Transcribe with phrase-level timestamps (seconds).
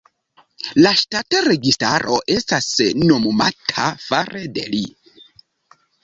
[0.83, 2.69] La ŝtata registaro estas
[3.01, 4.81] nomumata fare de li.